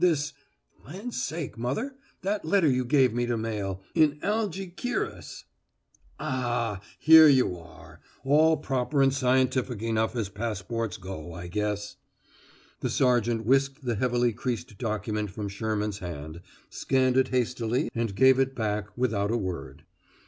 This 0.01 0.33
Land's 0.83 1.21
sakes, 1.21 1.59
mother, 1.59 1.93
that 2.23 2.43
letter 2.43 2.67
you 2.67 2.85
gave 2.85 3.13
me 3.13 3.27
to 3.27 3.37
mail, 3.37 3.83
in 3.93 4.17
Algy 4.23 4.65
kiras 4.75 5.43
Ah, 6.19 6.81
here 6.97 7.27
you 7.27 7.55
are, 7.55 8.01
all 8.23 8.57
proper 8.57 9.03
and 9.03 9.13
scientific 9.13 9.83
enough 9.83 10.15
as 10.15 10.27
passports 10.27 10.97
go, 10.97 11.33
I 11.35 11.45
guess." 11.45 11.97
The 12.79 12.89
sergeant 12.89 13.45
whisked 13.45 13.85
the 13.85 13.93
heavily 13.93 14.33
creased 14.33 14.75
document 14.79 15.29
from 15.29 15.49
Sherman's 15.49 15.99
hand, 15.99 16.41
scanned 16.71 17.15
it 17.15 17.27
hastily, 17.27 17.91
and 17.93 18.15
gave 18.15 18.39
it 18.39 18.55
back, 18.55 18.87
without 18.97 19.29
a 19.29 19.37
word. 19.37 19.83